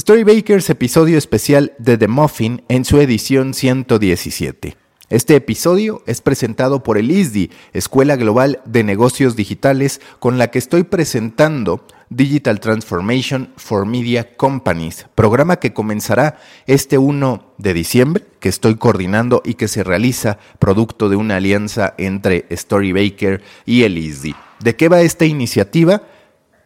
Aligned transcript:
Storybakers 0.00 0.70
episodio 0.70 1.18
especial 1.18 1.74
de 1.78 1.98
The 1.98 2.08
Muffin 2.08 2.62
en 2.68 2.86
su 2.86 3.02
edición 3.02 3.52
117. 3.52 4.74
Este 5.10 5.36
episodio 5.36 6.02
es 6.06 6.22
presentado 6.22 6.82
por 6.82 6.96
el 6.96 7.10
ISDI, 7.10 7.50
Escuela 7.74 8.16
Global 8.16 8.62
de 8.64 8.82
Negocios 8.82 9.36
Digitales, 9.36 10.00
con 10.18 10.38
la 10.38 10.50
que 10.50 10.58
estoy 10.58 10.84
presentando 10.84 11.84
Digital 12.08 12.60
Transformation 12.60 13.52
for 13.56 13.84
Media 13.84 14.36
Companies, 14.38 15.04
programa 15.14 15.56
que 15.56 15.74
comenzará 15.74 16.38
este 16.66 16.96
1 16.96 17.52
de 17.58 17.74
diciembre, 17.74 18.24
que 18.38 18.48
estoy 18.48 18.76
coordinando 18.76 19.42
y 19.44 19.52
que 19.52 19.68
se 19.68 19.84
realiza 19.84 20.38
producto 20.58 21.10
de 21.10 21.16
una 21.16 21.36
alianza 21.36 21.92
entre 21.98 22.46
Storybaker 22.50 23.42
y 23.66 23.82
el 23.82 23.98
ISDI. 23.98 24.34
¿De 24.60 24.76
qué 24.76 24.88
va 24.88 25.02
esta 25.02 25.26
iniciativa? 25.26 26.04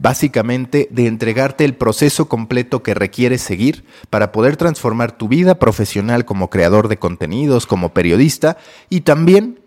Básicamente 0.05 0.87
de 0.91 1.07
entregarte 1.07 1.65
el 1.65 1.77
proceso 1.77 2.29
completo 2.29 2.83
que 2.83 2.93
requieres 2.93 3.41
seguir 3.41 3.87
para 4.11 4.33
poder 4.33 4.59
transformar 4.59 5.17
tu 5.17 5.29
vida 5.29 5.59
profesional 5.59 6.27
como 6.27 6.51
creador 6.51 6.89
de 6.89 6.99
contenidos, 6.99 7.65
como 7.65 7.95
periodista 7.95 8.59
y 8.91 9.01
también 9.01 9.61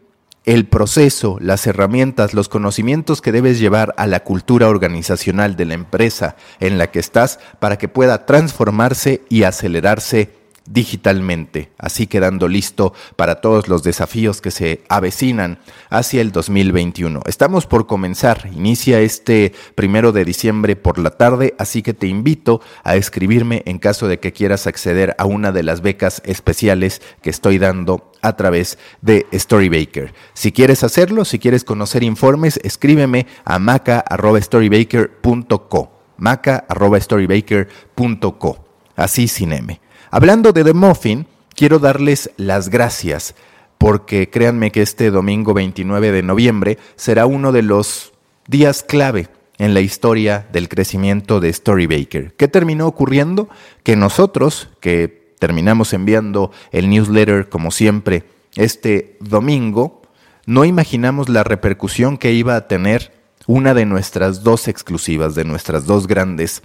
el 0.45 0.67
proceso, 0.67 1.38
las 1.41 1.66
herramientas, 1.66 2.35
los 2.35 2.49
conocimientos 2.49 3.20
que 3.20 3.31
debes 3.31 3.59
llevar 3.59 3.95
a 3.97 4.05
la 4.05 4.20
cultura 4.20 4.70
organizacional 4.70 5.55
de 5.55 5.66
la 5.66 5.73
empresa 5.73 6.35
en 6.59 6.77
la 6.77 6.91
que 6.91 6.99
estás 6.99 7.39
para 7.58 7.80
que 7.80 7.88
pueda 7.88 8.27
transformarse 8.27 9.23
y 9.30 9.41
acelerarse 9.41 10.36
digitalmente, 10.67 11.71
así 11.77 12.07
quedando 12.07 12.48
listo 12.48 12.94
para 13.16 13.41
todos 13.41 13.67
los 13.67 13.84
desafíos 13.84 14.41
que 14.41 14.52
se 14.52 14.84
avecinan 14.89 15.59
hacia 15.89 16.21
el 16.21 16.31
2021. 16.31 17.21
Estamos 17.25 17.66
por 17.66 17.88
comenzar, 17.88 18.49
inicia 18.53 18.99
este 18.99 19.53
primero 19.75 20.11
de 20.11 20.25
diciembre 20.25 20.75
por 20.75 20.99
la 20.99 21.11
tarde, 21.11 21.55
así 21.58 21.81
que 21.81 21.94
te 21.94 22.08
invito 22.08 22.61
a 22.84 22.95
escribirme 22.95 23.63
en 23.66 23.80
caso 23.80 24.08
de 24.08 24.20
que 24.20 24.34
quieras 24.34 24.67
acceder 24.67 25.16
a 25.17 25.25
una 25.25 25.52
de 25.52 25.63
las 25.63 25.81
becas 25.81 26.22
especiales 26.25 27.02
que 27.22 27.30
estoy 27.30 27.58
dando 27.58 28.11
a 28.22 28.36
través 28.36 28.78
de 29.02 29.25
Storybaker. 29.34 30.13
Si 30.34 30.52
quieres 30.52 30.84
hacerlo, 30.84 31.25
si 31.25 31.39
quieres 31.39 31.63
conocer 31.63 32.03
informes, 32.03 32.59
escríbeme 32.63 33.25
a 33.45 33.58
maca.storybaker.co 33.59 35.91
maca.storybaker.co 36.17 38.66
así 38.95 39.28
sin 39.28 39.53
M. 39.53 39.80
Hablando 40.09 40.53
de 40.53 40.63
The 40.63 40.73
Muffin, 40.73 41.27
quiero 41.53 41.80
darles 41.80 42.31
las 42.38 42.69
gracias 42.69 43.36
porque 43.77 44.30
créanme 44.30 44.72
que 44.72 44.81
este 44.81 45.11
domingo 45.11 45.53
29 45.53 46.11
de 46.11 46.23
noviembre 46.23 46.77
será 46.95 47.25
uno 47.25 47.52
de 47.52 47.61
los 47.61 48.13
días 48.47 48.83
clave 48.83 49.28
en 49.58 49.73
la 49.73 49.81
historia 49.81 50.47
del 50.52 50.69
crecimiento 50.69 51.39
de 51.39 51.52
Storybaker. 51.52 52.33
¿Qué 52.35 52.47
terminó 52.47 52.88
ocurriendo? 52.88 53.50
Que 53.83 53.97
nosotros, 53.97 54.69
que 54.80 55.33
terminamos 55.39 55.94
enviando 55.94 56.52
el 56.72 56.89
newsletter 56.89 57.50
como 57.50 57.72
siempre 57.72 58.23
este 58.55 59.17
domingo, 59.19 60.02
no 60.45 60.63
imaginamos 60.63 61.28
la 61.28 61.44
repercusión 61.44 62.17
que 62.17 62.31
iba 62.31 62.55
a 62.55 62.67
tener 62.67 63.11
una 63.45 63.73
de 63.73 63.85
nuestras 63.85 64.41
dos 64.44 64.69
exclusivas, 64.69 65.35
de 65.35 65.44
nuestras 65.44 65.85
dos 65.85 66.08
grandes 66.08 66.63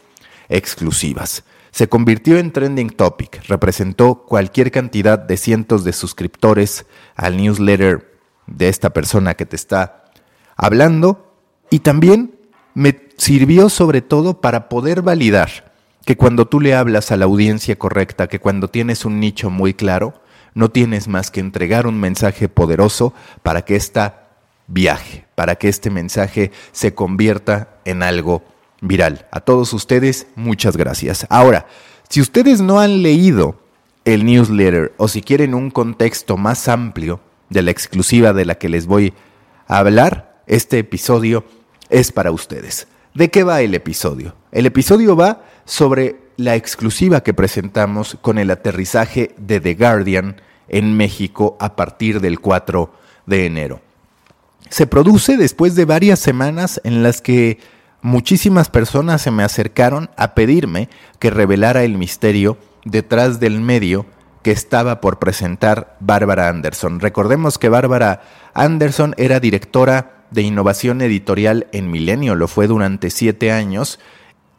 exclusivas. 0.48 1.45
Se 1.73 1.89
convirtió 1.89 2.39
en 2.39 2.53
trending 2.53 2.91
topic, 2.91 3.42
representó 3.48 4.27
cualquier 4.27 4.70
cantidad 4.70 5.19
de 5.19 5.39
cientos 5.39 5.84
de 5.84 5.95
suscriptores 5.95 6.84
al 7.17 7.39
newsletter 7.39 8.20
de 8.47 8.69
esta 8.69 8.91
persona 8.91 9.34
que 9.34 9.47
te 9.47 9.56
está 9.56 10.05
hablando 10.55 11.34
y 11.70 11.79
también 11.79 12.39
me 12.75 13.09
sirvió 13.17 13.70
sobre 13.70 14.03
todo 14.03 14.42
para 14.42 14.69
poder 14.69 15.01
validar 15.01 15.73
que 16.05 16.19
cuando 16.19 16.47
tú 16.47 16.61
le 16.61 16.75
hablas 16.75 17.11
a 17.11 17.17
la 17.17 17.25
audiencia 17.25 17.79
correcta, 17.79 18.29
que 18.29 18.39
cuando 18.39 18.69
tienes 18.69 19.07
un 19.07 19.19
nicho 19.19 19.48
muy 19.48 19.73
claro, 19.73 20.20
no 20.53 20.70
tienes 20.70 21.09
más 21.09 21.31
que 21.31 21.41
entregar 21.41 21.86
un 21.86 21.98
mensaje 21.98 22.51
poderoso 22.51 23.14
para 23.42 23.62
que 23.62 23.77
esta 23.77 24.29
viaje, 24.67 25.24
para 25.35 25.55
que 25.55 25.70
este 25.70 25.89
mensaje 25.89 26.52
se 26.73 26.95
convierta 26.95 27.79
en 27.86 28.02
algo 28.02 28.42
viral. 28.83 29.27
A 29.31 29.41
todos 29.41 29.73
ustedes, 29.73 30.27
muchas 30.35 30.77
gracias. 30.77 31.27
Ahora, 31.31 31.67
si 32.11 32.20
ustedes 32.20 32.61
no 32.61 32.81
han 32.81 33.03
leído 33.03 33.59
el 34.05 34.27
newsletter 34.27 34.93
o 34.98 35.09
si 35.09 35.23
quieren 35.23 35.55
un 35.55 35.70
contexto 35.70 36.37
más 36.37 36.69
amplio 36.69 37.21
de 37.48 37.63
la 37.63 37.71
exclusiva 37.71 38.35
de 38.35 38.45
la 38.45 38.57
que 38.57 38.69
les 38.69 38.87
voy 38.87 39.15
a 39.67 39.79
hablar, 39.79 40.42
este 40.47 40.81
episodio 40.81 41.45
es 41.89 42.13
para 42.13 42.33
ustedes. 42.33 42.89
¿De 43.15 43.31
qué 43.31 43.45
va 43.45 43.63
el 43.63 43.75
episodio? 43.75 44.35
El 44.51 44.67
episodio 44.67 45.17
va 45.17 45.45
sobre 45.65 46.17
la 46.37 46.57
exclusiva 46.57 47.23
que 47.23 47.35
presentamos 47.35 48.19
con 48.21 48.39
el 48.39 48.51
aterrizaje 48.51 49.35
de 49.37 49.61
The 49.61 49.75
Guardian 49.75 50.41
en 50.69 50.97
México 50.97 51.57
a 51.61 51.77
partir 51.77 52.21
del 52.21 52.41
4 52.41 52.92
de 53.27 53.47
enero. 53.47 53.81
Se 54.71 54.87
produce 54.87 55.37
después 55.37 55.75
de 55.75 55.85
varias 55.85 56.19
semanas 56.19 56.81
en 56.85 57.03
las 57.03 57.21
que 57.21 57.59
muchísimas 58.02 58.68
personas 58.68 59.23
se 59.23 59.30
me 59.30 59.45
acercaron 59.45 60.11
a 60.17 60.35
pedirme 60.35 60.89
que 61.18 61.30
revelara 61.30 61.85
el 61.85 61.96
misterio 61.96 62.58
detrás 62.85 63.40
del 63.40 63.61
medio 63.61 64.07
que 64.42 64.51
estaba 64.51 65.01
por 65.01 65.18
presentar 65.18 65.96
Bárbara 66.01 66.48
Anderson. 66.48 67.01
Recordemos 67.01 67.58
que 67.58 67.68
Bárbara 67.68 68.23
Anderson 68.55 69.14
era 69.17 69.41
directora 69.41 70.27
de 70.33 70.42
innovación 70.42 71.01
editorial 71.01 71.68
en 71.73 71.91
Milenio, 71.91 72.35
lo 72.35 72.48
fue 72.48 72.67
durante 72.67 73.11
siete 73.11 73.52
años, 73.52 74.01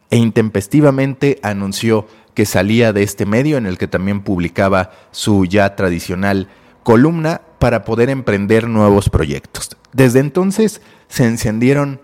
e 0.09 0.17
intempestivamente 0.17 1.39
anunció 1.43 2.07
que 2.33 2.45
salía 2.45 2.93
de 2.93 3.03
este 3.03 3.25
medio 3.25 3.57
en 3.57 3.65
el 3.65 3.77
que 3.77 3.87
también 3.87 4.21
publicaba 4.21 4.91
su 5.11 5.45
ya 5.45 5.75
tradicional 5.75 6.47
columna 6.83 7.41
para 7.59 7.83
poder 7.83 8.09
emprender 8.09 8.67
nuevos 8.67 9.09
proyectos. 9.09 9.75
Desde 9.91 10.19
entonces 10.19 10.81
se 11.07 11.25
encendieron 11.25 12.01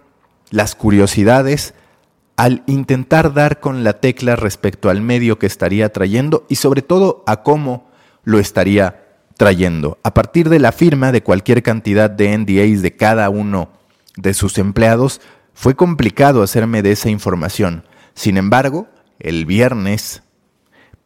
las 0.50 0.76
curiosidades 0.76 1.74
al 2.36 2.64
intentar 2.68 3.34
dar 3.34 3.60
con 3.60 3.84
la 3.84 4.00
tecla 4.00 4.36
respecto 4.36 4.90
al 4.90 5.02
medio 5.02 5.40
que 5.40 5.46
estaría 5.46 5.92
trayendo 5.92 6.46
y 6.48 6.56
sobre 6.56 6.82
todo 6.82 7.24
a 7.28 7.44
cómo 7.44 7.90
lo 8.24 8.40
estaría 8.40 9.06
trayendo. 9.36 10.00
A 10.04 10.14
partir 10.14 10.50
de 10.50 10.60
la 10.60 10.72
firma 10.72 11.12
de 11.12 11.24
cualquier 11.24 11.64
cantidad 11.64 12.10
de 12.10 12.38
NDAs 12.38 12.82
de 12.82 12.96
cada 12.96 13.30
uno 13.30 13.70
de 14.16 14.34
sus 14.34 14.58
empleados, 14.58 15.22
fue 15.54 15.76
complicado 15.76 16.42
hacerme 16.42 16.82
de 16.82 16.94
esa 16.94 17.10
información. 17.10 17.84
Sin 18.14 18.38
embargo, 18.38 18.88
el 19.20 19.46
viernes 19.46 20.24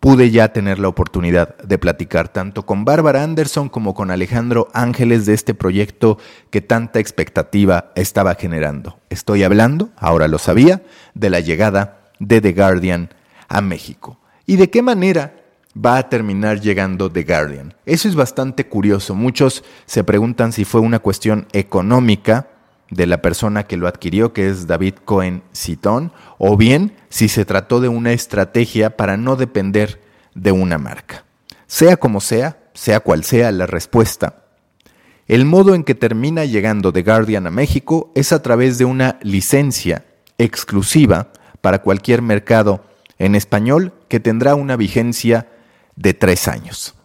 pude 0.03 0.31
ya 0.31 0.51
tener 0.51 0.79
la 0.79 0.89
oportunidad 0.89 1.57
de 1.59 1.77
platicar 1.77 2.27
tanto 2.27 2.65
con 2.65 2.83
Bárbara 2.83 3.23
Anderson 3.23 3.69
como 3.69 3.93
con 3.93 4.11
Alejandro 4.11 4.67
Ángeles 4.73 5.25
de 5.25 5.33
este 5.33 5.53
proyecto 5.53 6.17
que 6.49 6.59
tanta 6.59 6.99
expectativa 6.99 7.93
estaba 7.95 8.35
generando. 8.35 8.99
Estoy 9.09 9.43
hablando, 9.43 9.91
ahora 9.95 10.27
lo 10.27 10.39
sabía, 10.39 10.83
de 11.13 11.29
la 11.29 11.39
llegada 11.39 12.01
de 12.19 12.41
The 12.41 12.51
Guardian 12.51 13.11
a 13.47 13.61
México. 13.61 14.19
¿Y 14.45 14.57
de 14.57 14.69
qué 14.69 14.81
manera 14.81 15.35
va 15.73 15.95
a 15.95 16.09
terminar 16.09 16.59
llegando 16.59 17.09
The 17.09 17.23
Guardian? 17.23 17.73
Eso 17.85 18.09
es 18.09 18.15
bastante 18.15 18.67
curioso. 18.67 19.15
Muchos 19.15 19.63
se 19.85 20.03
preguntan 20.03 20.51
si 20.51 20.65
fue 20.65 20.81
una 20.81 20.99
cuestión 20.99 21.47
económica 21.53 22.49
de 22.93 23.07
la 23.07 23.21
persona 23.21 23.63
que 23.63 23.77
lo 23.77 23.87
adquirió, 23.87 24.33
que 24.33 24.49
es 24.49 24.67
David 24.67 24.95
Cohen 25.05 25.43
Citón, 25.53 26.11
o 26.37 26.57
bien 26.57 26.95
si 27.09 27.27
se 27.27 27.45
trató 27.45 27.79
de 27.79 27.89
una 27.89 28.11
estrategia 28.11 28.95
para 28.95 29.17
no 29.17 29.35
depender 29.35 30.01
de 30.35 30.51
una 30.51 30.77
marca. 30.77 31.25
Sea 31.67 31.97
como 31.97 32.21
sea, 32.21 32.59
sea 32.73 32.99
cual 32.99 33.23
sea 33.23 33.51
la 33.51 33.65
respuesta, 33.65 34.43
el 35.27 35.45
modo 35.45 35.73
en 35.73 35.83
que 35.83 35.95
termina 35.95 36.43
llegando 36.43 36.91
The 36.91 37.01
Guardian 37.01 37.47
a 37.47 37.51
México 37.51 38.11
es 38.13 38.33
a 38.33 38.41
través 38.41 38.77
de 38.77 38.85
una 38.85 39.19
licencia 39.21 40.05
exclusiva 40.37 41.31
para 41.61 41.81
cualquier 41.81 42.21
mercado 42.21 42.83
en 43.19 43.35
español 43.35 43.93
que 44.09 44.19
tendrá 44.19 44.55
una 44.55 44.75
vigencia 44.75 45.47
de 45.95 46.13
tres 46.13 46.49
años. 46.49 46.95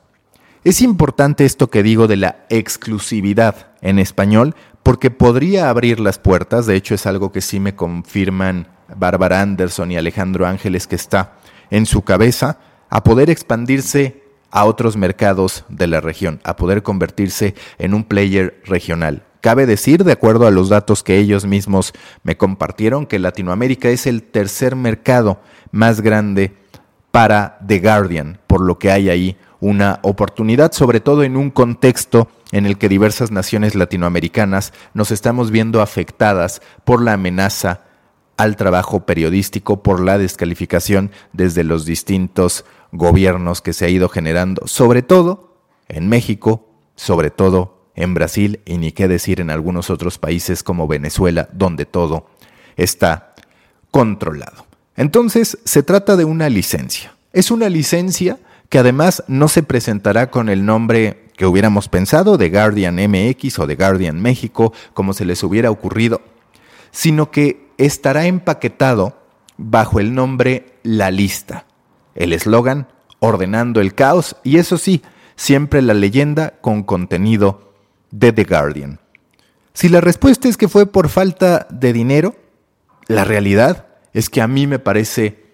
Es 0.64 0.82
importante 0.82 1.44
esto 1.44 1.70
que 1.70 1.84
digo 1.84 2.08
de 2.08 2.16
la 2.16 2.44
exclusividad 2.50 3.68
en 3.80 4.00
español 4.00 4.56
porque 4.88 5.10
podría 5.10 5.68
abrir 5.68 6.00
las 6.00 6.18
puertas, 6.18 6.64
de 6.64 6.74
hecho 6.74 6.94
es 6.94 7.04
algo 7.04 7.30
que 7.30 7.42
sí 7.42 7.60
me 7.60 7.74
confirman 7.74 8.68
Bárbara 8.96 9.42
Anderson 9.42 9.92
y 9.92 9.98
Alejandro 9.98 10.46
Ángeles 10.46 10.86
que 10.86 10.96
está 10.96 11.34
en 11.68 11.84
su 11.84 12.04
cabeza, 12.04 12.58
a 12.88 13.04
poder 13.04 13.28
expandirse 13.28 14.22
a 14.50 14.64
otros 14.64 14.96
mercados 14.96 15.66
de 15.68 15.88
la 15.88 16.00
región, 16.00 16.40
a 16.42 16.56
poder 16.56 16.82
convertirse 16.82 17.54
en 17.76 17.92
un 17.92 18.02
player 18.02 18.62
regional. 18.64 19.24
Cabe 19.42 19.66
decir, 19.66 20.04
de 20.04 20.12
acuerdo 20.12 20.46
a 20.46 20.50
los 20.50 20.70
datos 20.70 21.02
que 21.02 21.18
ellos 21.18 21.44
mismos 21.44 21.92
me 22.22 22.38
compartieron, 22.38 23.04
que 23.04 23.18
Latinoamérica 23.18 23.90
es 23.90 24.06
el 24.06 24.22
tercer 24.22 24.74
mercado 24.74 25.38
más 25.70 26.00
grande 26.00 26.54
para 27.10 27.58
The 27.66 27.80
Guardian, 27.80 28.40
por 28.46 28.62
lo 28.62 28.78
que 28.78 28.90
hay 28.90 29.10
ahí 29.10 29.36
una 29.60 30.00
oportunidad, 30.02 30.72
sobre 30.72 31.00
todo 31.00 31.22
en 31.22 31.36
un 31.36 31.50
contexto 31.50 32.28
en 32.52 32.66
el 32.66 32.78
que 32.78 32.88
diversas 32.88 33.30
naciones 33.30 33.74
latinoamericanas 33.74 34.72
nos 34.94 35.10
estamos 35.10 35.50
viendo 35.50 35.82
afectadas 35.82 36.62
por 36.84 37.02
la 37.02 37.14
amenaza 37.14 37.82
al 38.36 38.56
trabajo 38.56 39.04
periodístico 39.04 39.82
por 39.82 40.00
la 40.00 40.16
descalificación 40.16 41.10
desde 41.32 41.64
los 41.64 41.84
distintos 41.84 42.64
gobiernos 42.92 43.60
que 43.60 43.72
se 43.72 43.84
ha 43.84 43.88
ido 43.88 44.08
generando, 44.08 44.66
sobre 44.66 45.02
todo 45.02 45.56
en 45.88 46.08
México, 46.08 46.68
sobre 46.94 47.30
todo 47.30 47.90
en 47.96 48.14
Brasil 48.14 48.60
y 48.64 48.78
ni 48.78 48.92
qué 48.92 49.08
decir 49.08 49.40
en 49.40 49.50
algunos 49.50 49.90
otros 49.90 50.18
países 50.18 50.62
como 50.62 50.86
Venezuela, 50.86 51.48
donde 51.52 51.84
todo 51.84 52.28
está 52.76 53.34
controlado. 53.90 54.66
Entonces, 54.96 55.58
se 55.64 55.82
trata 55.82 56.16
de 56.16 56.24
una 56.24 56.48
licencia. 56.48 57.14
Es 57.32 57.50
una 57.50 57.68
licencia 57.68 58.38
que 58.68 58.78
además 58.78 59.24
no 59.28 59.48
se 59.48 59.62
presentará 59.62 60.30
con 60.30 60.48
el 60.48 60.64
nombre 60.64 61.28
que 61.36 61.46
hubiéramos 61.46 61.88
pensado 61.88 62.36
de 62.36 62.50
Guardian 62.50 62.96
MX 62.96 63.58
o 63.60 63.66
de 63.66 63.76
Guardian 63.76 64.20
México, 64.20 64.72
como 64.92 65.12
se 65.12 65.24
les 65.24 65.42
hubiera 65.42 65.70
ocurrido, 65.70 66.20
sino 66.90 67.30
que 67.30 67.68
estará 67.78 68.26
empaquetado 68.26 69.16
bajo 69.56 70.00
el 70.00 70.14
nombre 70.14 70.74
La 70.82 71.10
Lista, 71.10 71.66
el 72.14 72.32
eslogan 72.32 72.88
ordenando 73.20 73.80
el 73.80 73.94
caos 73.94 74.36
y 74.42 74.58
eso 74.58 74.78
sí, 74.78 75.02
siempre 75.36 75.82
la 75.82 75.94
leyenda 75.94 76.54
con 76.60 76.82
contenido 76.82 77.72
de 78.10 78.32
The 78.32 78.44
Guardian. 78.44 79.00
Si 79.72 79.88
la 79.88 80.00
respuesta 80.00 80.48
es 80.48 80.56
que 80.56 80.68
fue 80.68 80.86
por 80.86 81.08
falta 81.08 81.66
de 81.70 81.92
dinero, 81.92 82.34
la 83.06 83.24
realidad 83.24 83.86
es 84.12 84.28
que 84.28 84.42
a 84.42 84.48
mí 84.48 84.66
me 84.66 84.80
parece 84.80 85.44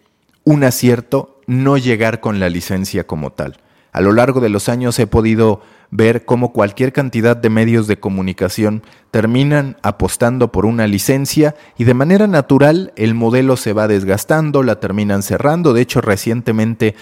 un 0.45 0.65
acierto 0.65 1.34
no 1.47 1.77
llegar 1.77 2.21
con 2.21 2.41
la 2.41 2.49
licencia 2.49 3.07
como 3.07 3.31
tal. 3.31 3.59
A 3.93 4.01
lo 4.01 4.13
largo 4.13 4.41
de 4.41 4.49
los 4.49 4.69
años 4.69 4.99
he 4.99 5.07
podido 5.07 5.63
ver 5.91 6.25
cómo 6.25 6.53
cualquier 6.53 6.93
cantidad 6.93 7.37
de 7.37 7.51
medios 7.51 7.87
de 7.87 8.01
comunicación 8.01 8.83
terminan 9.13 9.77
apostando 9.83 10.51
por 10.51 10.67
una 10.67 10.89
licencia 10.89 11.55
y 11.79 11.85
de 11.85 11.95
manera 11.95 12.27
natural 12.27 12.93
el 12.97 13.15
modelo 13.15 13.57
se 13.57 13.73
va 13.73 13.87
desgastando, 13.87 14.65
la 14.65 14.81
terminan 14.81 15.23
cerrando. 15.23 15.73
De 15.73 15.83
hecho, 15.83 16.01
recientemente 16.01 16.97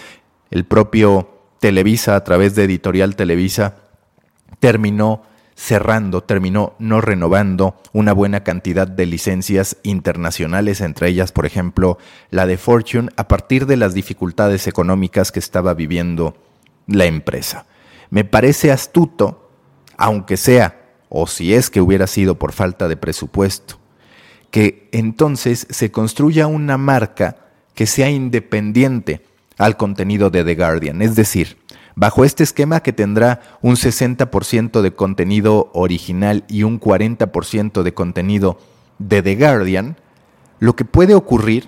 el 0.51 0.65
propio 0.65 1.29
Televisa, 1.59 2.15
a 2.15 2.23
través 2.23 2.53
de 2.53 2.65
Editorial 2.65 3.15
Televisa, 3.15 3.77
terminó 4.59 5.23
cerrando, 5.63 6.21
terminó 6.21 6.75
no 6.77 6.99
renovando 6.99 7.79
una 7.93 8.11
buena 8.11 8.43
cantidad 8.43 8.85
de 8.85 9.05
licencias 9.05 9.77
internacionales, 9.83 10.81
entre 10.81 11.07
ellas, 11.07 11.31
por 11.31 11.45
ejemplo, 11.45 11.97
la 12.31 12.45
de 12.45 12.57
Fortune, 12.57 13.09
a 13.15 13.29
partir 13.29 13.65
de 13.65 13.77
las 13.77 13.93
dificultades 13.93 14.67
económicas 14.67 15.31
que 15.31 15.39
estaba 15.39 15.73
viviendo 15.73 16.35
la 16.85 17.05
empresa. 17.05 17.65
Me 18.09 18.25
parece 18.25 18.73
astuto, 18.73 19.51
aunque 19.95 20.35
sea, 20.35 20.81
o 21.07 21.27
si 21.27 21.53
es 21.53 21.69
que 21.69 21.79
hubiera 21.79 22.07
sido 22.07 22.37
por 22.37 22.51
falta 22.51 22.89
de 22.89 22.97
presupuesto, 22.97 23.79
que 24.51 24.89
entonces 24.91 25.65
se 25.69 25.91
construya 25.91 26.45
una 26.45 26.77
marca 26.77 27.37
que 27.73 27.87
sea 27.87 28.09
independiente 28.09 29.23
al 29.57 29.77
contenido 29.77 30.29
de 30.29 30.43
The 30.43 30.55
Guardian. 30.55 31.01
Es 31.01 31.15
decir, 31.15 31.57
bajo 31.95 32.25
este 32.25 32.43
esquema 32.43 32.81
que 32.81 32.93
tendrá 32.93 33.41
un 33.61 33.75
60% 33.75 34.81
de 34.81 34.93
contenido 34.93 35.69
original 35.73 36.43
y 36.47 36.63
un 36.63 36.79
40% 36.79 37.83
de 37.83 37.93
contenido 37.93 38.57
de 38.99 39.21
The 39.21 39.35
Guardian, 39.35 39.97
lo 40.59 40.75
que 40.75 40.85
puede 40.85 41.13
ocurrir 41.13 41.67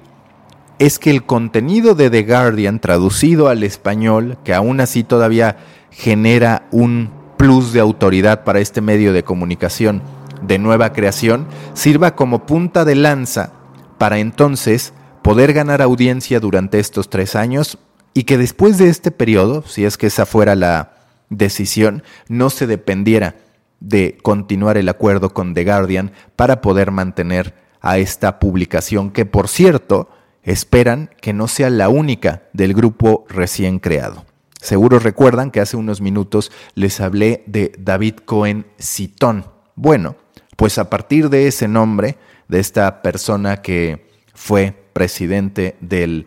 es 0.79 0.99
que 0.99 1.11
el 1.11 1.25
contenido 1.25 1.95
de 1.95 2.09
The 2.09 2.23
Guardian 2.23 2.79
traducido 2.79 3.47
al 3.47 3.63
español, 3.63 4.37
que 4.43 4.53
aún 4.53 4.79
así 4.79 5.03
todavía 5.03 5.57
genera 5.91 6.67
un 6.71 7.11
plus 7.37 7.73
de 7.73 7.79
autoridad 7.79 8.43
para 8.43 8.59
este 8.59 8.81
medio 8.81 9.13
de 9.13 9.23
comunicación 9.23 10.01
de 10.41 10.59
nueva 10.59 10.91
creación, 10.91 11.47
sirva 11.73 12.15
como 12.15 12.45
punta 12.45 12.85
de 12.85 12.95
lanza 12.95 13.53
para 13.97 14.19
entonces 14.19 14.93
poder 15.21 15.53
ganar 15.53 15.81
audiencia 15.81 16.39
durante 16.39 16.79
estos 16.79 17.09
tres 17.09 17.35
años 17.35 17.79
y 18.15 18.23
que 18.23 18.37
después 18.37 18.77
de 18.77 18.87
este 18.87 19.11
periodo, 19.11 19.63
si 19.67 19.83
es 19.83 19.97
que 19.97 20.07
esa 20.07 20.25
fuera 20.25 20.55
la 20.55 20.93
decisión, 21.29 22.01
no 22.29 22.49
se 22.49 22.65
dependiera 22.65 23.35
de 23.81 24.17
continuar 24.23 24.77
el 24.77 24.87
acuerdo 24.87 25.33
con 25.33 25.53
The 25.53 25.65
Guardian 25.65 26.13
para 26.37 26.61
poder 26.61 26.91
mantener 26.91 27.53
a 27.81 27.97
esta 27.97 28.39
publicación 28.39 29.11
que, 29.11 29.25
por 29.25 29.49
cierto, 29.49 30.09
esperan 30.43 31.09
que 31.19 31.33
no 31.33 31.49
sea 31.49 31.69
la 31.69 31.89
única 31.89 32.43
del 32.53 32.73
grupo 32.73 33.25
recién 33.27 33.79
creado. 33.79 34.25
Seguro 34.61 34.97
recuerdan 34.97 35.51
que 35.51 35.59
hace 35.59 35.75
unos 35.75 35.99
minutos 35.99 36.53
les 36.73 37.01
hablé 37.01 37.43
de 37.47 37.73
David 37.77 38.15
Cohen 38.23 38.65
Citón. 38.79 39.45
Bueno, 39.75 40.15
pues 40.55 40.77
a 40.77 40.89
partir 40.89 41.29
de 41.29 41.47
ese 41.47 41.67
nombre, 41.67 42.15
de 42.47 42.61
esta 42.61 43.01
persona 43.01 43.61
que 43.61 44.07
fue 44.33 44.73
presidente 44.93 45.75
de 45.81 46.25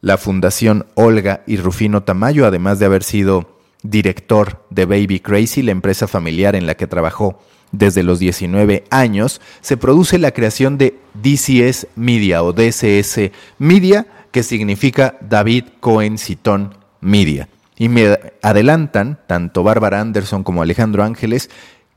la 0.00 0.16
Fundación 0.18 0.86
Olga 0.94 1.42
y 1.46 1.56
Rufino 1.56 2.02
Tamayo, 2.02 2.46
además 2.46 2.78
de 2.78 2.86
haber 2.86 3.02
sido 3.02 3.58
director 3.82 4.64
de 4.70 4.86
Baby 4.86 5.20
Crazy, 5.20 5.62
la 5.62 5.72
empresa 5.72 6.06
familiar 6.06 6.54
en 6.54 6.66
la 6.66 6.74
que 6.74 6.86
trabajó 6.86 7.40
desde 7.72 8.02
los 8.02 8.18
19 8.18 8.84
años, 8.90 9.40
se 9.60 9.76
produce 9.76 10.18
la 10.18 10.32
creación 10.32 10.76
de 10.76 10.98
DCS 11.14 11.86
Media 11.96 12.42
o 12.42 12.52
DCS 12.52 13.30
Media, 13.58 14.06
que 14.32 14.42
significa 14.42 15.16
David 15.20 15.64
Cohen 15.80 16.18
Citón 16.18 16.74
Media. 17.00 17.48
Y 17.76 17.88
me 17.88 18.18
adelantan, 18.42 19.18
tanto 19.26 19.62
Bárbara 19.62 20.00
Anderson 20.00 20.42
como 20.42 20.62
Alejandro 20.62 21.02
Ángeles, 21.02 21.48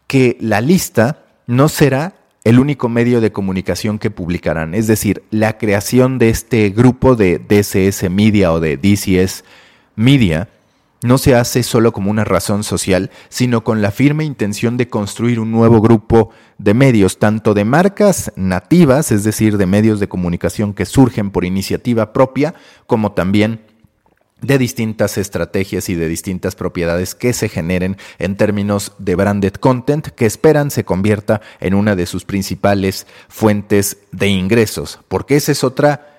que 0.07 0.37
la 0.39 0.61
lista 0.61 1.25
no 1.47 1.67
será 1.69 2.15
el 2.43 2.59
único 2.59 2.89
medio 2.89 3.21
de 3.21 3.31
comunicación 3.31 3.99
que 3.99 4.11
publicarán. 4.11 4.75
Es 4.75 4.87
decir, 4.87 5.23
la 5.31 5.57
creación 5.57 6.19
de 6.19 6.29
este 6.29 6.69
grupo 6.69 7.15
de 7.15 7.39
DCS 7.39 8.09
Media 8.09 8.51
o 8.51 8.59
de 8.59 8.77
DCS 8.77 9.43
Media 9.95 10.49
no 11.03 11.17
se 11.17 11.35
hace 11.35 11.63
solo 11.63 11.91
como 11.91 12.09
una 12.09 12.23
razón 12.23 12.63
social, 12.63 13.11
sino 13.27 13.63
con 13.63 13.81
la 13.81 13.91
firme 13.91 14.23
intención 14.23 14.77
de 14.77 14.87
construir 14.87 15.39
un 15.39 15.51
nuevo 15.51 15.81
grupo 15.81 16.29
de 16.57 16.73
medios, 16.73 17.19
tanto 17.19 17.53
de 17.53 17.65
marcas 17.65 18.31
nativas, 18.37 19.11
es 19.11 19.25
decir, 19.25 19.57
de 19.57 19.65
medios 19.65 19.99
de 19.99 20.07
comunicación 20.07 20.73
que 20.73 20.85
surgen 20.85 21.29
por 21.29 21.43
iniciativa 21.43 22.13
propia, 22.13 22.55
como 22.87 23.11
también 23.11 23.61
de 24.43 24.57
distintas 24.57 25.17
estrategias 25.17 25.89
y 25.89 25.95
de 25.95 26.07
distintas 26.07 26.55
propiedades 26.55 27.15
que 27.15 27.33
se 27.33 27.49
generen 27.49 27.97
en 28.19 28.37
términos 28.37 28.91
de 28.99 29.15
branded 29.15 29.53
content 29.53 30.07
que 30.09 30.25
esperan 30.25 30.69
se 30.69 30.83
convierta 30.83 31.41
en 31.59 31.73
una 31.73 31.95
de 31.95 32.05
sus 32.05 32.25
principales 32.25 33.07
fuentes 33.29 33.97
de 34.11 34.27
ingresos, 34.27 34.99
porque 35.07 35.37
esa 35.37 35.53
es 35.53 35.63
otra 35.63 36.09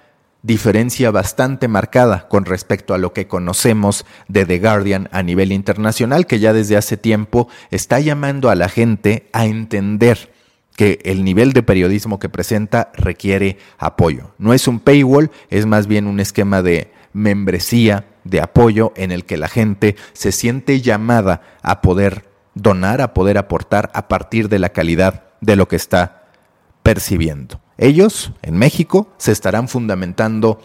diferencia 0.42 1.10
bastante 1.10 1.68
marcada 1.68 2.28
con 2.28 2.44
respecto 2.44 2.92
a 2.92 2.98
lo 2.98 3.12
que 3.12 3.26
conocemos 3.26 4.04
de 4.28 4.44
The 4.44 4.58
Guardian 4.58 5.08
a 5.12 5.22
nivel 5.22 5.52
internacional, 5.52 6.26
que 6.26 6.38
ya 6.38 6.52
desde 6.52 6.76
hace 6.76 6.96
tiempo 6.96 7.48
está 7.70 8.00
llamando 8.00 8.50
a 8.50 8.54
la 8.54 8.68
gente 8.68 9.28
a 9.32 9.46
entender 9.46 10.32
que 10.76 10.98
el 11.04 11.24
nivel 11.24 11.52
de 11.52 11.62
periodismo 11.62 12.18
que 12.18 12.28
presenta 12.28 12.90
requiere 12.94 13.58
apoyo. 13.78 14.34
No 14.38 14.52
es 14.52 14.66
un 14.66 14.80
paywall, 14.80 15.30
es 15.48 15.66
más 15.66 15.86
bien 15.86 16.06
un 16.06 16.20
esquema 16.20 16.62
de 16.62 16.90
membresía, 17.12 18.06
de 18.24 18.40
apoyo 18.40 18.92
en 18.96 19.12
el 19.12 19.24
que 19.24 19.36
la 19.36 19.48
gente 19.48 19.96
se 20.12 20.32
siente 20.32 20.80
llamada 20.80 21.42
a 21.62 21.80
poder 21.80 22.28
donar, 22.54 23.00
a 23.00 23.14
poder 23.14 23.38
aportar 23.38 23.90
a 23.94 24.08
partir 24.08 24.48
de 24.48 24.58
la 24.58 24.70
calidad 24.70 25.24
de 25.40 25.56
lo 25.56 25.68
que 25.68 25.76
está 25.76 26.24
percibiendo. 26.82 27.60
Ellos, 27.76 28.32
en 28.42 28.56
México, 28.56 29.12
se 29.18 29.32
estarán 29.32 29.68
fundamentando 29.68 30.60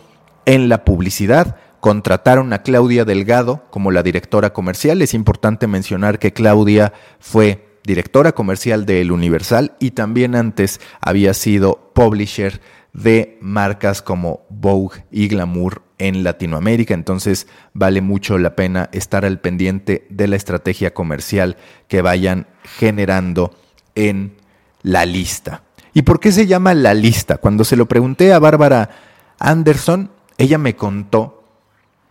en 0.46 0.70
la 0.70 0.86
publicidad. 0.86 1.58
Contrataron 1.80 2.54
a 2.54 2.62
Claudia 2.62 3.06
Delgado 3.06 3.64
como 3.72 3.92
la 3.92 4.04
directora 4.04 4.52
comercial. 4.52 5.02
Es 5.02 5.14
importante 5.14 5.66
mencionar 5.68 6.20
que 6.20 6.34
Claudia 6.34 6.94
fue 7.20 7.80
directora 7.84 8.34
comercial 8.34 8.86
de 8.86 9.02
El 9.02 9.12
Universal 9.12 9.76
y 9.80 9.92
también 9.92 10.36
antes 10.36 10.80
había 11.02 11.34
sido 11.34 11.92
publisher 11.94 12.62
de 12.94 13.38
marcas 13.42 14.02
como 14.02 14.46
Vogue 14.50 15.06
y 15.12 15.28
Glamour 15.28 15.89
en 16.00 16.24
Latinoamérica, 16.24 16.94
entonces 16.94 17.48
vale 17.74 18.02
mucho 18.02 18.38
la 18.38 18.56
pena 18.56 18.90
estar 18.94 19.26
al 19.26 19.40
pendiente 19.40 20.08
de 20.10 20.28
la 20.28 20.36
estrategia 20.36 20.94
comercial 20.94 21.58
que 21.88 22.02
vayan 22.02 22.48
generando 22.64 23.56
en 23.96 24.36
la 24.82 25.06
lista. 25.06 25.64
¿Y 25.94 26.04
por 26.04 26.20
qué 26.20 26.32
se 26.32 26.48
llama 26.48 26.74
la 26.74 26.94
lista? 26.94 27.38
Cuando 27.38 27.64
se 27.64 27.76
lo 27.76 27.88
pregunté 27.88 28.34
a 28.34 28.40
Bárbara 28.40 28.90
Anderson, 29.38 30.12
ella 30.38 30.58
me 30.58 30.76
contó 30.76 31.44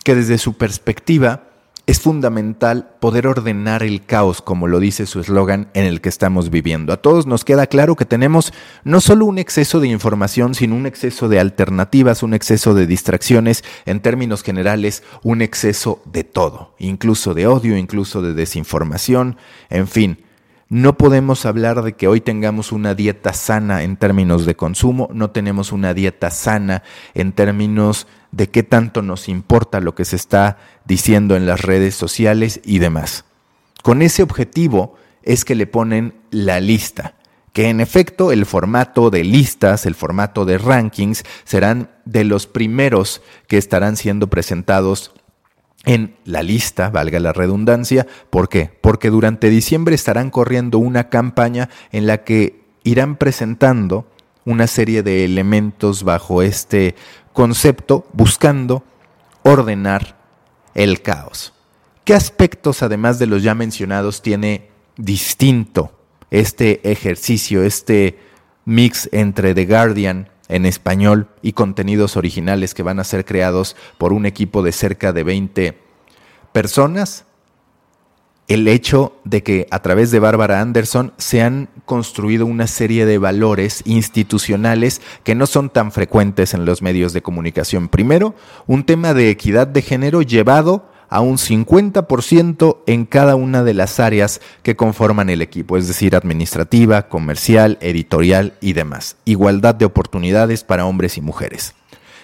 que 0.05 0.15
desde 0.15 0.39
su 0.39 0.57
perspectiva 0.57 1.48
es 1.89 2.01
fundamental 2.01 2.91
poder 3.01 3.27
ordenar 3.27 3.83
el 3.83 4.05
caos, 4.05 4.43
como 4.43 4.67
lo 4.67 4.79
dice 4.79 5.07
su 5.07 5.21
eslogan, 5.21 5.71
en 5.73 5.87
el 5.87 6.03
que 6.03 6.11
estamos 6.11 6.51
viviendo. 6.51 6.93
A 6.93 6.99
todos 6.99 7.27
nos 7.27 7.47
queda 7.47 7.67
claro 7.67 7.97
que 7.97 8.05
tenemos 8.05 8.53
no 8.85 9.01
solo 9.01 9.25
un 9.25 9.39
exceso 9.39 9.81
de 9.81 9.89
información, 9.89 10.55
sino 10.55 10.77
un 10.77 10.85
exceso 10.85 11.31
de 11.31 11.41
alternativas, 11.41 12.23
un 12.23 12.35
exceso 12.35 12.75
de 12.75 12.87
distracciones, 12.87 13.65
en 13.87 14.01
términos 14.01 14.43
generales, 14.43 15.03
un 15.23 15.41
exceso 15.41 16.03
de 16.05 16.25
todo, 16.25 16.75
incluso 16.79 17.33
de 17.33 17.47
odio, 17.47 17.75
incluso 17.79 18.21
de 18.21 18.35
desinformación, 18.35 19.39
en 19.71 19.89
fin. 19.89 20.28
No 20.71 20.99
podemos 20.99 21.47
hablar 21.47 21.83
de 21.83 21.95
que 21.95 22.09
hoy 22.09 22.21
tengamos 22.21 22.73
una 22.73 22.95
dieta 22.95 23.33
sana 23.33 23.85
en 23.85 23.97
términos 23.97 24.45
de 24.45 24.55
consumo, 24.55 25.09
no 25.15 25.31
tenemos 25.31 25.73
una 25.73 25.95
dieta 25.95 26.31
sana 26.31 26.83
en 27.15 27.33
términos 27.33 28.07
de 28.33 28.51
qué 28.51 28.63
tanto 28.63 29.01
nos 29.01 29.31
importa 29.31 29.81
lo 29.81 29.95
que 29.95 30.05
se 30.05 30.17
está 30.17 30.59
diciendo 30.85 31.37
en 31.37 31.47
las 31.47 31.63
redes 31.63 31.95
sociales 31.95 32.61
y 32.65 32.81
demás. 32.81 33.25
Con 33.83 34.03
ese 34.03 34.23
objetivo 34.23 34.97
es 35.23 35.47
que 35.47 35.55
le 35.55 35.67
ponen 35.67 36.21
la 36.31 36.61
lista, 36.61 37.15
que 37.55 37.71
en 37.71 37.81
efecto 37.81 38.31
el 38.31 38.45
formato 38.45 39.09
de 39.09 39.25
listas, 39.25 39.87
el 39.87 39.95
formato 39.95 40.45
de 40.45 40.59
rankings, 40.59 41.25
serán 41.45 41.89
de 42.05 42.25
los 42.25 42.47
primeros 42.47 43.23
que 43.47 43.57
estarán 43.57 43.97
siendo 43.97 44.27
presentados 44.27 45.15
en 45.85 46.17
la 46.25 46.43
lista, 46.43 46.91
valga 46.91 47.21
la 47.21 47.33
redundancia. 47.33 48.07
¿Por 48.31 48.49
qué? 48.49 48.71
Porque 48.81 49.11
durante 49.11 49.49
diciembre 49.49 49.95
estarán 49.95 50.31
corriendo 50.31 50.79
una 50.79 51.09
campaña 51.09 51.69
en 51.93 52.07
la 52.07 52.25
que 52.25 52.63
irán 52.85 53.17
presentando 53.17 54.07
una 54.45 54.67
serie 54.67 55.03
de 55.03 55.25
elementos 55.25 56.03
bajo 56.05 56.43
este 56.43 56.95
concepto, 57.33 58.07
buscando 58.13 58.83
ordenar 59.43 60.17
el 60.75 61.03
caos. 61.03 61.53
¿Qué 62.05 62.15
aspectos, 62.15 62.83
además 62.83 63.19
de 63.19 63.27
los 63.27 63.43
ya 63.43 63.55
mencionados, 63.55 64.23
tiene 64.23 64.71
distinto 64.97 65.93
este 66.31 66.91
ejercicio, 66.91 67.63
este 67.63 68.19
mix 68.65 69.09
entre 69.13 69.55
The 69.55 69.67
Guardian 69.67 70.29
en 70.49 70.67
español 70.67 71.29
y 71.43 71.53
contenidos 71.53 72.17
originales 72.17 72.75
que 72.75 72.83
van 72.83 73.01
a 73.01 73.05
ser 73.05 73.25
creados 73.25 73.77
por 73.99 74.13
un 74.13 74.27
equipo 74.27 74.63
de 74.63 74.73
cerca 74.73 75.13
de 75.13 75.25
20 75.25 75.79
personas, 76.53 77.25
el 78.49 78.67
hecho 78.67 79.13
de 79.25 79.43
que 79.43 79.67
a 79.71 79.83
través 79.83 80.11
de 80.11 80.21
Bárbara 80.21 80.63
Anderson 80.63 81.13
se 81.19 81.43
han 81.43 81.69
construido 81.85 82.47
una 82.47 82.67
serie 82.67 83.05
de 83.05 83.19
valores 83.19 83.83
institucionales 83.85 85.03
que 85.23 85.35
no 85.35 85.47
son 85.47 85.69
tan 85.69 85.93
frecuentes 85.93 86.55
en 86.55 86.65
los 86.65 86.81
medios 86.81 87.13
de 87.13 87.21
comunicación. 87.21 87.89
Primero, 87.89 88.35
un 88.67 88.85
tema 88.85 89.13
de 89.13 89.29
equidad 89.29 89.67
de 89.67 89.83
género 89.83 90.23
llevado 90.23 90.89
a 91.09 91.21
un 91.21 91.37
50% 91.37 92.79
en 92.87 93.07
cada 93.07 93.37
una 93.37 93.63
de 93.63 93.75
las 93.75 94.01
áreas 94.01 94.41
que 94.63 94.77
conforman 94.77 95.31
el 95.31 95.43
equipo, 95.43 95.77
es 95.77 95.89
decir, 95.89 96.15
administrativa, 96.15 97.09
comercial, 97.09 97.79
editorial 97.81 98.55
y 98.61 98.75
demás. 98.75 99.17
Igualdad 99.25 99.75
de 99.75 99.85
oportunidades 99.85 100.65
para 100.65 100.87
hombres 100.87 101.17
y 101.17 101.21
mujeres. 101.21 101.75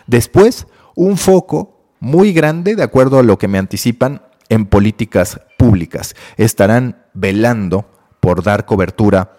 Después, 0.06 0.66
un 0.94 1.16
foco 1.16 1.80
muy 2.00 2.32
grande, 2.32 2.76
de 2.76 2.82
acuerdo 2.82 3.18
a 3.18 3.22
lo 3.22 3.38
que 3.38 3.48
me 3.48 3.58
anticipan, 3.58 4.22
en 4.48 4.66
políticas 4.66 5.40
públicas. 5.56 6.14
Estarán 6.36 7.04
velando 7.14 7.86
por 8.20 8.42
dar 8.42 8.66
cobertura 8.66 9.38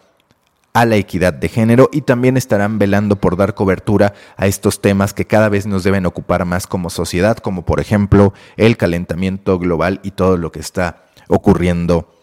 a 0.76 0.84
la 0.84 0.98
equidad 0.98 1.34
de 1.34 1.48
género 1.48 1.90
y 1.94 2.02
también 2.02 2.36
estarán 2.36 2.78
velando 2.80 3.16
por 3.16 3.38
dar 3.38 3.56
cobertura 3.56 4.14
a 4.36 4.46
estos 4.46 4.82
temas 4.82 5.14
que 5.14 5.26
cada 5.26 5.48
vez 5.48 5.66
nos 5.66 5.86
deben 5.86 6.06
ocupar 6.06 6.44
más 6.44 6.68
como 6.68 6.90
sociedad, 6.90 7.38
como 7.38 7.64
por 7.64 7.80
ejemplo 7.80 8.34
el 8.58 8.76
calentamiento 8.76 9.58
global 9.58 10.02
y 10.04 10.12
todo 10.12 10.36
lo 10.36 10.52
que 10.52 10.60
está 10.60 11.06
ocurriendo 11.30 12.14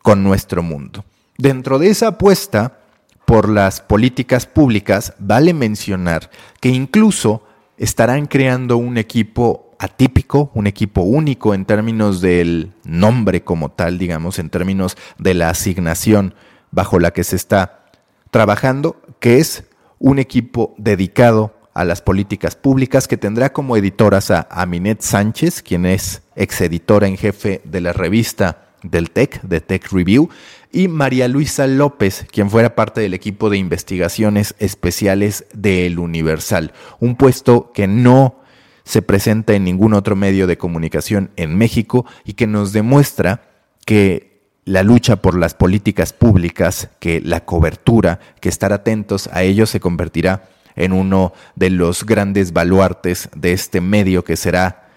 con 0.00 0.24
nuestro 0.24 0.62
mundo. 0.62 1.04
Dentro 1.36 1.78
de 1.78 1.90
esa 1.90 2.08
apuesta 2.08 2.78
por 3.26 3.46
las 3.46 3.82
políticas 3.82 4.46
públicas, 4.46 5.12
vale 5.18 5.52
mencionar 5.52 6.30
que 6.60 6.70
incluso 6.70 7.42
estarán 7.76 8.24
creando 8.24 8.78
un 8.78 8.96
equipo 8.96 9.76
atípico, 9.78 10.50
un 10.54 10.66
equipo 10.66 11.02
único 11.02 11.52
en 11.52 11.66
términos 11.66 12.22
del 12.22 12.72
nombre 12.84 13.44
como 13.44 13.70
tal, 13.70 13.98
digamos, 13.98 14.38
en 14.38 14.48
términos 14.48 14.96
de 15.18 15.34
la 15.34 15.50
asignación 15.50 16.34
bajo 16.70 16.98
la 16.98 17.10
que 17.10 17.22
se 17.22 17.36
está 17.36 17.78
trabajando, 18.30 19.00
que 19.20 19.38
es 19.38 19.64
un 19.98 20.18
equipo 20.18 20.74
dedicado 20.78 21.54
a 21.74 21.84
las 21.84 22.02
políticas 22.02 22.56
públicas 22.56 23.06
que 23.06 23.16
tendrá 23.16 23.52
como 23.52 23.76
editoras 23.76 24.30
a 24.30 24.48
Aminet 24.50 25.00
Sánchez, 25.00 25.62
quien 25.62 25.86
es 25.86 26.22
exeditora 26.34 27.06
en 27.06 27.16
jefe 27.16 27.60
de 27.64 27.80
la 27.80 27.92
revista 27.92 28.68
del 28.82 29.10
TEC, 29.10 29.42
de 29.42 29.60
Tech 29.60 29.92
Review, 29.92 30.28
y 30.72 30.88
María 30.88 31.28
Luisa 31.28 31.66
López, 31.66 32.26
quien 32.30 32.50
fuera 32.50 32.74
parte 32.74 33.00
del 33.00 33.14
equipo 33.14 33.50
de 33.50 33.58
investigaciones 33.58 34.54
especiales 34.58 35.46
de 35.52 35.86
El 35.86 35.98
Universal, 35.98 36.72
un 37.00 37.16
puesto 37.16 37.72
que 37.72 37.86
no 37.86 38.40
se 38.84 39.02
presenta 39.02 39.54
en 39.54 39.64
ningún 39.64 39.94
otro 39.94 40.16
medio 40.16 40.46
de 40.46 40.58
comunicación 40.58 41.30
en 41.36 41.56
México 41.56 42.06
y 42.24 42.34
que 42.34 42.46
nos 42.46 42.72
demuestra 42.72 43.42
que 43.84 44.27
la 44.68 44.82
lucha 44.82 45.16
por 45.16 45.36
las 45.36 45.54
políticas 45.54 46.12
públicas, 46.12 46.90
que 47.00 47.22
la 47.24 47.44
cobertura, 47.46 48.20
que 48.40 48.50
estar 48.50 48.74
atentos 48.74 49.28
a 49.32 49.42
ello 49.42 49.64
se 49.64 49.80
convertirá 49.80 50.50
en 50.76 50.92
uno 50.92 51.32
de 51.56 51.70
los 51.70 52.04
grandes 52.04 52.52
baluartes 52.52 53.30
de 53.34 53.52
este 53.52 53.80
medio 53.80 54.24
que 54.24 54.36
será 54.36 54.90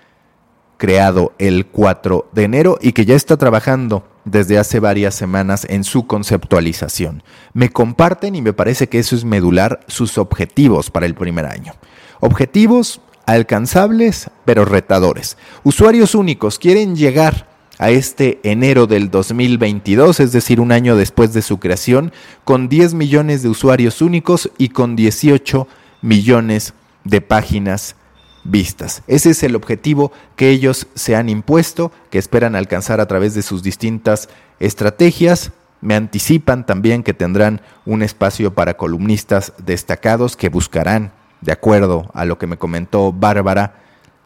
creado 0.75 1.33
el 1.39 1.67
4 1.67 2.31
de 2.33 2.43
enero 2.43 2.79
y 2.81 2.91
que 2.91 3.05
ya 3.05 3.15
está 3.15 3.37
trabajando 3.37 4.05
desde 4.25 4.57
hace 4.57 4.81
varias 4.81 5.15
semanas 5.15 5.65
en 5.69 5.85
su 5.85 6.05
conceptualización. 6.05 7.23
Me 7.53 7.69
comparten 7.69 8.35
y 8.35 8.41
me 8.41 8.51
parece 8.51 8.89
que 8.89 8.99
eso 8.99 9.15
es 9.15 9.23
medular 9.23 9.79
sus 9.87 10.17
objetivos 10.17 10.91
para 10.91 11.05
el 11.05 11.15
primer 11.15 11.45
año. 11.45 11.73
Objetivos 12.19 12.99
alcanzables 13.25 14.29
pero 14.43 14.65
retadores. 14.65 15.37
Usuarios 15.63 16.13
únicos 16.13 16.59
quieren 16.59 16.97
llegar 16.97 17.50
a 17.81 17.89
este 17.89 18.39
enero 18.43 18.85
del 18.85 19.09
2022, 19.09 20.19
es 20.19 20.31
decir, 20.31 20.59
un 20.59 20.71
año 20.71 20.95
después 20.95 21.33
de 21.33 21.41
su 21.41 21.59
creación, 21.59 22.13
con 22.43 22.69
10 22.69 22.93
millones 22.93 23.41
de 23.41 23.49
usuarios 23.49 24.03
únicos 24.03 24.51
y 24.59 24.69
con 24.69 24.95
18 24.95 25.67
millones 26.03 26.75
de 27.03 27.21
páginas 27.21 27.95
vistas. 28.43 29.01
Ese 29.07 29.31
es 29.31 29.41
el 29.41 29.55
objetivo 29.55 30.11
que 30.35 30.51
ellos 30.51 30.85
se 30.93 31.15
han 31.15 31.27
impuesto, 31.27 31.91
que 32.11 32.19
esperan 32.19 32.55
alcanzar 32.55 32.99
a 33.01 33.07
través 33.07 33.33
de 33.33 33.41
sus 33.41 33.63
distintas 33.63 34.29
estrategias. 34.59 35.51
Me 35.81 35.95
anticipan 35.95 36.67
también 36.67 37.01
que 37.01 37.15
tendrán 37.15 37.61
un 37.87 38.03
espacio 38.03 38.53
para 38.53 38.77
columnistas 38.77 39.53
destacados 39.57 40.37
que 40.37 40.49
buscarán, 40.49 41.13
de 41.41 41.51
acuerdo 41.51 42.11
a 42.13 42.25
lo 42.25 42.37
que 42.37 42.45
me 42.45 42.57
comentó 42.57 43.11
Bárbara, 43.11 43.80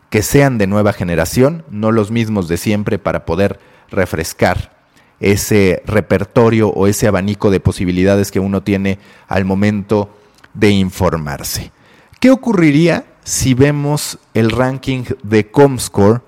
que 0.09 0.21
sean 0.21 0.57
de 0.57 0.67
nueva 0.67 0.93
generación, 0.93 1.63
no 1.69 1.91
los 1.91 2.11
mismos 2.11 2.47
de 2.47 2.57
siempre, 2.57 2.99
para 2.99 3.25
poder 3.25 3.59
refrescar 3.89 4.75
ese 5.19 5.81
repertorio 5.85 6.69
o 6.69 6.87
ese 6.87 7.07
abanico 7.07 7.51
de 7.51 7.59
posibilidades 7.59 8.31
que 8.31 8.39
uno 8.39 8.63
tiene 8.63 8.99
al 9.27 9.45
momento 9.45 10.15
de 10.53 10.71
informarse. 10.71 11.71
¿Qué 12.19 12.31
ocurriría 12.31 13.05
si 13.23 13.53
vemos 13.53 14.19
el 14.33 14.51
ranking 14.51 15.03
de 15.23 15.49
Comscore 15.49 16.21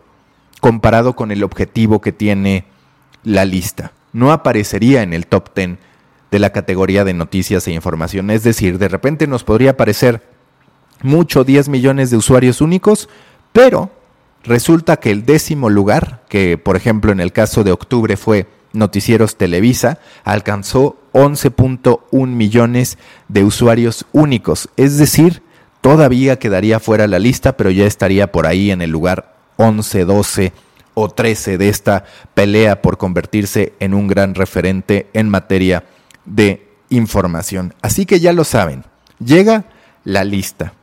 comparado 0.59 1.15
con 1.15 1.31
el 1.31 1.43
objetivo 1.43 2.01
que 2.01 2.11
tiene 2.11 2.65
la 3.23 3.45
lista? 3.45 3.93
No 4.13 4.31
aparecería 4.31 5.03
en 5.03 5.13
el 5.13 5.27
top 5.27 5.55
10 5.55 5.77
de 6.31 6.39
la 6.39 6.51
categoría 6.51 7.03
de 7.03 7.13
noticias 7.13 7.67
e 7.67 7.71
información. 7.71 8.29
Es 8.29 8.43
decir, 8.43 8.77
de 8.77 8.89
repente 8.89 9.27
nos 9.27 9.43
podría 9.43 9.71
aparecer 9.71 10.21
mucho 11.01 11.43
10 11.43 11.69
millones 11.69 12.09
de 12.09 12.17
usuarios 12.17 12.61
únicos, 12.61 13.09
pero 13.57 13.89
resulta 14.43 14.97
que 14.97 15.09
el 15.09 15.25
décimo 15.25 15.71
lugar, 15.71 16.21
que 16.29 16.59
por 16.59 16.75
ejemplo 16.75 17.11
en 17.11 17.19
el 17.19 17.31
caso 17.31 17.63
de 17.63 17.71
octubre 17.71 18.15
fue 18.15 18.45
Noticieros 18.71 19.35
Televisa, 19.35 19.97
alcanzó 20.23 20.95
11.1 21.13 22.27
millones 22.27 22.99
de 23.29 23.43
usuarios 23.43 24.05
únicos. 24.11 24.69
Es 24.77 24.99
decir, 24.99 25.41
todavía 25.81 26.37
quedaría 26.37 26.79
fuera 26.79 27.07
la 27.07 27.17
lista, 27.17 27.57
pero 27.57 27.71
ya 27.71 27.87
estaría 27.87 28.31
por 28.31 28.45
ahí 28.45 28.69
en 28.69 28.83
el 28.83 28.91
lugar 28.91 29.35
11, 29.55 30.05
12 30.05 30.53
o 30.93 31.09
13 31.09 31.57
de 31.57 31.69
esta 31.69 32.03
pelea 32.35 32.83
por 32.83 32.99
convertirse 32.99 33.73
en 33.79 33.95
un 33.95 34.07
gran 34.07 34.35
referente 34.35 35.07
en 35.13 35.29
materia 35.29 35.83
de 36.25 36.67
información. 36.89 37.73
Así 37.81 38.05
que 38.05 38.19
ya 38.19 38.33
lo 38.33 38.43
saben, 38.43 38.83
llega 39.17 39.65
la 40.03 40.23
lista 40.23 40.73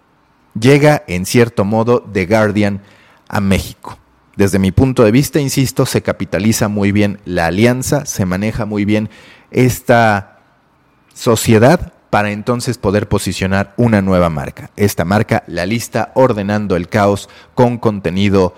llega 0.58 1.02
en 1.06 1.26
cierto 1.26 1.64
modo 1.64 2.00
The 2.00 2.26
Guardian 2.26 2.82
a 3.28 3.40
México. 3.40 3.98
Desde 4.36 4.58
mi 4.58 4.72
punto 4.72 5.04
de 5.04 5.12
vista, 5.12 5.38
insisto, 5.38 5.86
se 5.86 6.02
capitaliza 6.02 6.68
muy 6.68 6.92
bien 6.92 7.20
la 7.24 7.46
alianza, 7.46 8.04
se 8.04 8.26
maneja 8.26 8.64
muy 8.64 8.84
bien 8.84 9.08
esta 9.50 10.38
sociedad 11.14 11.92
para 12.10 12.30
entonces 12.30 12.78
poder 12.78 13.08
posicionar 13.08 13.74
una 13.76 14.02
nueva 14.02 14.30
marca. 14.30 14.70
Esta 14.76 15.04
marca, 15.04 15.44
la 15.46 15.66
lista 15.66 16.12
ordenando 16.14 16.76
el 16.76 16.88
caos 16.88 17.28
con 17.54 17.78
contenido 17.78 18.54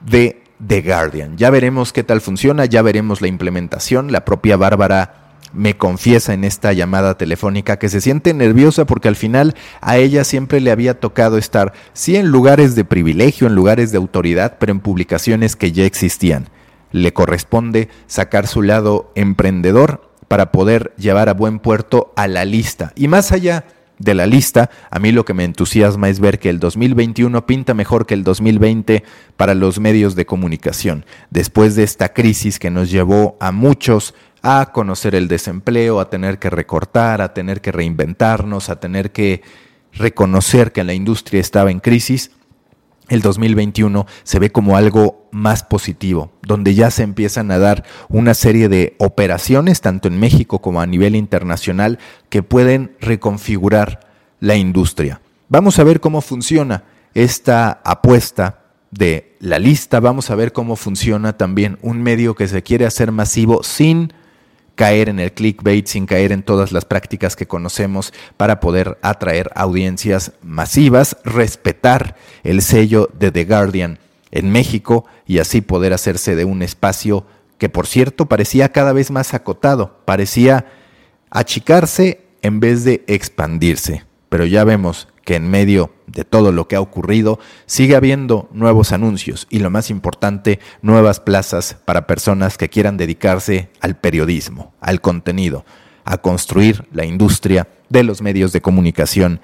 de 0.00 0.42
The 0.66 0.82
Guardian. 0.82 1.36
Ya 1.36 1.50
veremos 1.50 1.92
qué 1.92 2.04
tal 2.04 2.20
funciona, 2.20 2.64
ya 2.64 2.82
veremos 2.82 3.20
la 3.20 3.28
implementación. 3.28 4.12
La 4.12 4.24
propia 4.24 4.56
Bárbara 4.56 5.17
me 5.52 5.76
confiesa 5.76 6.34
en 6.34 6.44
esta 6.44 6.72
llamada 6.72 7.16
telefónica 7.16 7.78
que 7.78 7.88
se 7.88 8.00
siente 8.00 8.34
nerviosa 8.34 8.84
porque 8.84 9.08
al 9.08 9.16
final 9.16 9.54
a 9.80 9.96
ella 9.96 10.24
siempre 10.24 10.60
le 10.60 10.70
había 10.70 11.00
tocado 11.00 11.38
estar, 11.38 11.72
sí 11.92 12.16
en 12.16 12.28
lugares 12.28 12.74
de 12.74 12.84
privilegio, 12.84 13.46
en 13.46 13.54
lugares 13.54 13.92
de 13.92 13.98
autoridad, 13.98 14.56
pero 14.58 14.72
en 14.72 14.80
publicaciones 14.80 15.56
que 15.56 15.72
ya 15.72 15.84
existían. 15.84 16.48
Le 16.92 17.12
corresponde 17.12 17.88
sacar 18.06 18.46
su 18.46 18.62
lado 18.62 19.12
emprendedor, 19.14 20.08
para 20.28 20.52
poder 20.52 20.92
llevar 20.96 21.28
a 21.28 21.34
buen 21.34 21.58
puerto 21.58 22.12
a 22.14 22.28
la 22.28 22.44
lista. 22.44 22.92
Y 22.94 23.08
más 23.08 23.32
allá 23.32 23.64
de 23.98 24.14
la 24.14 24.26
lista, 24.26 24.70
a 24.90 25.00
mí 25.00 25.10
lo 25.10 25.24
que 25.24 25.34
me 25.34 25.42
entusiasma 25.42 26.08
es 26.08 26.20
ver 26.20 26.38
que 26.38 26.50
el 26.50 26.60
2021 26.60 27.46
pinta 27.46 27.74
mejor 27.74 28.06
que 28.06 28.14
el 28.14 28.22
2020 28.22 29.02
para 29.36 29.54
los 29.54 29.80
medios 29.80 30.14
de 30.14 30.26
comunicación, 30.26 31.04
después 31.30 31.74
de 31.74 31.82
esta 31.82 32.12
crisis 32.12 32.60
que 32.60 32.70
nos 32.70 32.90
llevó 32.90 33.36
a 33.40 33.50
muchos 33.50 34.14
a 34.42 34.70
conocer 34.72 35.14
el 35.14 35.28
desempleo, 35.28 36.00
a 36.00 36.10
tener 36.10 36.38
que 36.38 36.50
recortar, 36.50 37.20
a 37.20 37.34
tener 37.34 37.60
que 37.60 37.72
reinventarnos, 37.72 38.70
a 38.70 38.80
tener 38.80 39.12
que 39.12 39.42
reconocer 39.92 40.72
que 40.72 40.84
la 40.84 40.94
industria 40.94 41.40
estaba 41.40 41.70
en 41.70 41.80
crisis, 41.80 42.30
el 43.08 43.22
2021 43.22 44.06
se 44.22 44.38
ve 44.38 44.52
como 44.52 44.76
algo 44.76 45.28
más 45.30 45.62
positivo, 45.64 46.30
donde 46.42 46.74
ya 46.74 46.90
se 46.90 47.02
empiezan 47.02 47.50
a 47.50 47.58
dar 47.58 47.84
una 48.08 48.34
serie 48.34 48.68
de 48.68 48.96
operaciones, 48.98 49.80
tanto 49.80 50.08
en 50.08 50.20
México 50.20 50.60
como 50.60 50.80
a 50.80 50.86
nivel 50.86 51.16
internacional, 51.16 51.98
que 52.28 52.42
pueden 52.42 52.96
reconfigurar 53.00 54.00
la 54.40 54.56
industria. 54.56 55.20
Vamos 55.48 55.78
a 55.78 55.84
ver 55.84 56.00
cómo 56.00 56.20
funciona 56.20 56.84
esta 57.14 57.80
apuesta 57.84 58.60
de 58.90 59.36
la 59.40 59.58
lista, 59.58 60.00
vamos 60.00 60.30
a 60.30 60.34
ver 60.34 60.52
cómo 60.52 60.76
funciona 60.76 61.36
también 61.36 61.78
un 61.82 62.02
medio 62.02 62.34
que 62.34 62.48
se 62.48 62.62
quiere 62.62 62.86
hacer 62.86 63.12
masivo 63.12 63.62
sin 63.62 64.12
caer 64.78 65.08
en 65.08 65.18
el 65.18 65.32
clickbait, 65.32 65.88
sin 65.88 66.06
caer 66.06 66.30
en 66.30 66.44
todas 66.44 66.70
las 66.70 66.84
prácticas 66.84 67.34
que 67.34 67.48
conocemos 67.48 68.14
para 68.36 68.60
poder 68.60 68.96
atraer 69.02 69.50
audiencias 69.56 70.30
masivas, 70.40 71.16
respetar 71.24 72.14
el 72.44 72.62
sello 72.62 73.10
de 73.18 73.32
The 73.32 73.44
Guardian 73.44 73.98
en 74.30 74.52
México 74.52 75.04
y 75.26 75.40
así 75.40 75.62
poder 75.62 75.92
hacerse 75.92 76.36
de 76.36 76.44
un 76.44 76.62
espacio 76.62 77.26
que 77.58 77.68
por 77.68 77.88
cierto 77.88 78.26
parecía 78.26 78.68
cada 78.68 78.92
vez 78.92 79.10
más 79.10 79.34
acotado, 79.34 79.98
parecía 80.04 80.66
achicarse 81.28 82.20
en 82.42 82.60
vez 82.60 82.84
de 82.84 83.02
expandirse. 83.08 84.04
Pero 84.28 84.46
ya 84.46 84.62
vemos 84.62 85.08
que 85.28 85.36
en 85.36 85.50
medio 85.50 85.92
de 86.06 86.24
todo 86.24 86.52
lo 86.52 86.68
que 86.68 86.76
ha 86.76 86.80
ocurrido 86.80 87.38
sigue 87.66 87.96
habiendo 87.96 88.48
nuevos 88.50 88.92
anuncios 88.92 89.46
y 89.50 89.58
lo 89.58 89.68
más 89.68 89.90
importante, 89.90 90.58
nuevas 90.80 91.20
plazas 91.20 91.76
para 91.84 92.06
personas 92.06 92.56
que 92.56 92.70
quieran 92.70 92.96
dedicarse 92.96 93.68
al 93.82 93.98
periodismo, 93.98 94.72
al 94.80 95.02
contenido, 95.02 95.66
a 96.06 96.16
construir 96.16 96.88
la 96.92 97.04
industria 97.04 97.68
de 97.90 98.04
los 98.04 98.22
medios 98.22 98.54
de 98.54 98.62
comunicación 98.62 99.42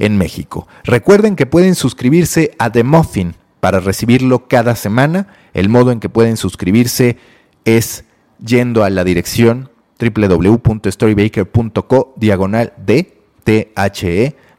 en 0.00 0.18
México. 0.18 0.66
Recuerden 0.82 1.36
que 1.36 1.46
pueden 1.46 1.76
suscribirse 1.76 2.50
a 2.58 2.72
The 2.72 2.82
Muffin 2.82 3.36
para 3.60 3.78
recibirlo 3.78 4.48
cada 4.48 4.74
semana. 4.74 5.28
El 5.54 5.68
modo 5.68 5.92
en 5.92 6.00
que 6.00 6.08
pueden 6.08 6.36
suscribirse 6.36 7.18
es 7.64 8.02
yendo 8.44 8.82
a 8.82 8.90
la 8.90 9.04
dirección 9.04 9.70
www.storybaker.co 10.00 12.14
diagonal 12.16 12.72
de 12.84 13.16
THE 13.44 13.70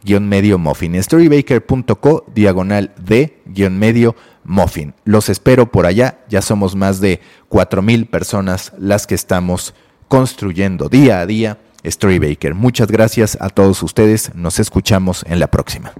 guion 0.04 0.28
medio 0.28 0.58
muffin. 0.58 1.02
Storybaker.co 1.02 2.26
diagonal 2.34 2.94
de 2.98 3.42
guion 3.46 3.78
medio 3.78 4.16
muffin. 4.44 4.94
Los 5.04 5.30
espero 5.30 5.72
por 5.72 5.86
allá. 5.86 6.20
Ya 6.30 6.42
somos 6.42 6.76
más 6.76 7.00
de 7.02 7.22
4.000 7.50 8.10
personas 8.10 8.74
las 8.78 9.08
que 9.08 9.16
estamos 9.16 9.74
construyendo 10.08 10.90
día 10.90 11.20
a 11.20 11.26
día 11.26 11.58
Storybaker. 11.86 12.54
Muchas 12.54 12.90
gracias 12.90 13.38
a 13.40 13.50
todos 13.50 13.82
ustedes. 13.84 14.34
Nos 14.36 14.60
escuchamos 14.60 15.24
en 15.28 15.40
la 15.40 15.48
próxima. 15.48 15.94